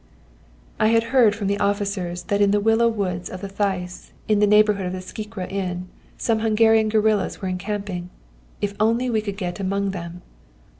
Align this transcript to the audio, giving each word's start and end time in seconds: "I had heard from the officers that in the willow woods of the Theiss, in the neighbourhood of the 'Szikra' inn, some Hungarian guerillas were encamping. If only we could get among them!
"I 0.79 0.87
had 0.87 1.03
heard 1.13 1.35
from 1.35 1.45
the 1.45 1.59
officers 1.59 2.23
that 2.23 2.41
in 2.41 2.49
the 2.49 2.59
willow 2.59 2.87
woods 2.87 3.29
of 3.29 3.41
the 3.41 3.47
Theiss, 3.47 4.11
in 4.27 4.39
the 4.39 4.47
neighbourhood 4.47 4.87
of 4.87 4.93
the 4.93 4.99
'Szikra' 4.99 5.51
inn, 5.51 5.89
some 6.17 6.39
Hungarian 6.39 6.89
guerillas 6.89 7.39
were 7.39 7.47
encamping. 7.47 8.09
If 8.61 8.73
only 8.79 9.11
we 9.11 9.21
could 9.21 9.37
get 9.37 9.59
among 9.59 9.91
them! 9.91 10.23